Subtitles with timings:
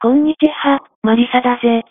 [0.00, 1.82] こんにちは、マリサだぜ。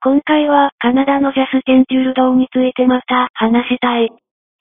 [0.00, 4.08] 今回はカナダのジャスティン・テュルドーについてまた話したい。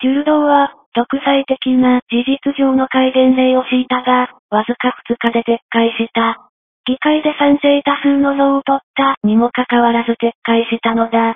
[0.01, 6.49] テュルドーは、独裁的な事実上の改元令を敷いたが、わずか2日で撤回した。
[6.89, 11.35] 議会で賛成多数の票を取ったにもかかわらず撤回したのだ。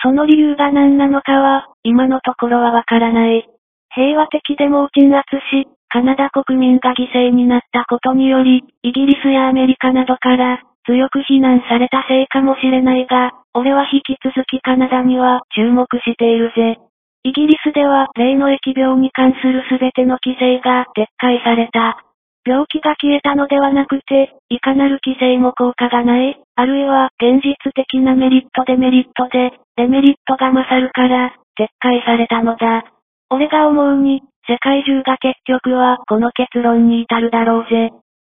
[0.00, 3.44] その理由が何なのかは、今のところはわからない。
[3.90, 16.78] 平和的デモを鎮圧し、カナダ国民が犠牲になったことにより、イギリスやアメリカなどから、強く非難されたせいかもしれないが、俺は引き続きカナダには注目しているぜ。
[17.24, 22.02] イギリスでは例の疫病に関する全ての規制が撤回された。
[22.46, 32.84] 病気が消えたのではなくて、いかなる規制も効果がない、あるいは現実的なメリットデメリットで、デメリットが勝るから、撤回されたのだ。
[33.28, 37.90] 俺が思うに、世界中が結局はこの結論に至るだろうぜ。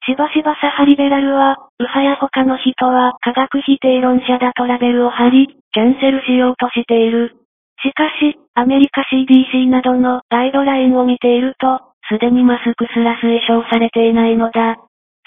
[0.05, 7.35] しばしばサハリベラルは、右派や他の人は科学否定論者だとラベルを貼り、キャンセルしようとしている。
[7.84, 14.77] しかし、アメリカ CDC などのガイドラインを見ていると、すでにマスクすら推奨されていないのだ。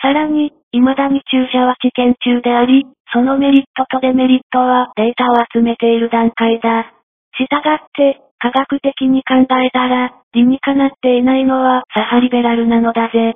[0.02, 6.92] さらに、未だに注射は治験中であり、そのメリットとデメリットはデータを集めている段階だ。
[7.38, 13.34] したがって、科学的に考えたら、理にかなっていないのはサハリベラルなのだぜ。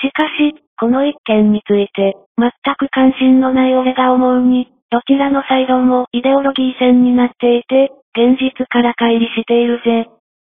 [0.00, 10.08] しかし、この一件について、全く関心のない俺が思うに、どちらのサイドもイデオロギー戦になっていて、現実から乖離しているぜ。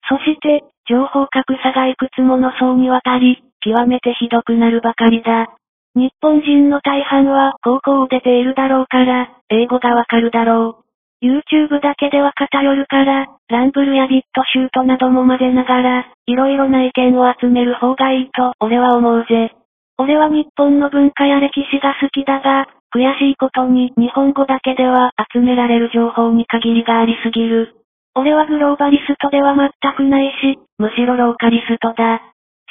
[0.09, 5.47] そして、情報格差がいくつもの層にわたり、極めてひどくなるばかりだ。
[5.95, 10.86] 日本人の大半は高校を出ているだろうから、英語がわかるだろう。
[11.23, 19.51] YouTube だけでは偏るから、ランブルやビットシュートなども混ぜながら、いろいろな意見を集める方がいいと俺は思うぜ。
[19.97, 27.75] 俺は日本の文化や歴史が好きだが、悔しいことに日本語だけでは集められる情報に限りがありすぎる。
[28.13, 32.21] 俺はグローバリストでは全くないし、むしろローカリストだ。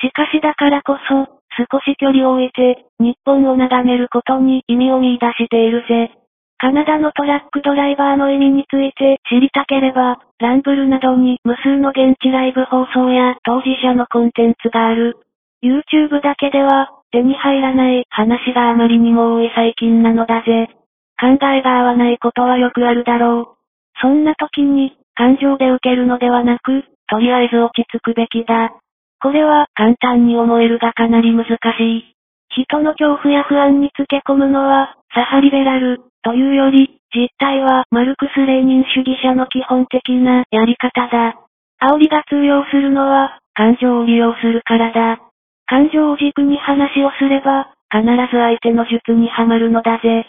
[0.00, 1.26] しかしだからこそ、
[1.70, 6.12] 少し距離を置いて、日本を眺めることに意味を見出しているぜ。
[6.58, 15.18] カナダのトラックドライバーの意味について知りたければ、ランブルなどに無数の現地ライブ放送や当事者のコンテンツがある。
[15.62, 20.70] YouTube だけでは、手に入らない話があまりにも多い最近なのだぜ。
[21.20, 24.00] 考えが合わないことはよくあるだろう。
[24.00, 28.72] そんな時に、感情で受けるのではなく、とりあえず落ち着くべきだ。
[29.20, 32.16] これは簡単に思えるがかなり難しい。
[32.48, 41.38] 人の恐怖や不安につけ込むのは、サハリベラル、というより、実態はマルクス・レーニン主義者の基本的なやり方だ。
[41.80, 45.22] 煽りが通用するのは、感情を利用するからだ。
[45.66, 50.26] 感情を軸に話をすれば、必ず相手の術にはまるのだぜ。